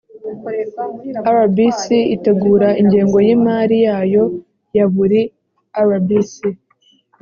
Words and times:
rbc 1.49 1.81
itegura 2.15 2.69
ingengo 2.81 3.17
y 3.27 3.29
imari 3.35 3.75
yayo 3.85 4.23
ya 4.77 4.85
buri 4.93 5.21
rbc 5.87 6.35